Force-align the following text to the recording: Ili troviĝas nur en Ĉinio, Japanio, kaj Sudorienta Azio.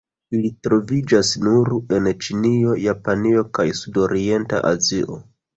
Ili 0.35 0.49
troviĝas 0.67 1.33
nur 1.47 1.69
en 1.99 2.09
Ĉinio, 2.27 2.73
Japanio, 2.87 3.47
kaj 3.59 3.67
Sudorienta 3.83 4.67
Azio. 4.75 5.21